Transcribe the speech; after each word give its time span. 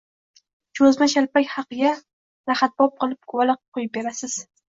Choʻzma-chalpak 0.77 1.45
haqiga 1.57 1.91
lahadbop 2.53 2.97
qilib 3.05 3.31
guvala 3.35 3.57
quyib 3.75 3.95
berasiz. 4.01 4.41